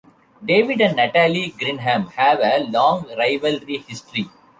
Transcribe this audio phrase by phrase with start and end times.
[0.43, 4.27] David and Natalie Grinham have a long rivalry history.